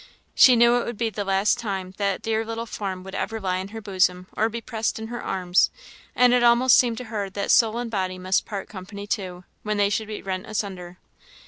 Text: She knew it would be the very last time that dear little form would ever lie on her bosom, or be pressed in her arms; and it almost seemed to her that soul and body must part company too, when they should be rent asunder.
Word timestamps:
She 0.33 0.55
knew 0.55 0.77
it 0.77 0.85
would 0.87 0.97
be 0.97 1.11
the 1.11 1.23
very 1.23 1.37
last 1.37 1.59
time 1.59 1.93
that 1.97 2.23
dear 2.23 2.43
little 2.43 2.65
form 2.65 3.03
would 3.03 3.13
ever 3.13 3.39
lie 3.39 3.59
on 3.59 3.67
her 3.67 3.81
bosom, 3.81 4.25
or 4.35 4.49
be 4.49 4.59
pressed 4.59 4.97
in 4.97 5.09
her 5.09 5.21
arms; 5.23 5.69
and 6.15 6.33
it 6.33 6.41
almost 6.41 6.75
seemed 6.79 6.97
to 6.97 7.03
her 7.13 7.29
that 7.29 7.51
soul 7.51 7.77
and 7.77 7.91
body 7.91 8.17
must 8.17 8.43
part 8.43 8.67
company 8.67 9.05
too, 9.05 9.43
when 9.61 9.77
they 9.77 9.91
should 9.91 10.07
be 10.07 10.23
rent 10.23 10.47
asunder. 10.47 10.97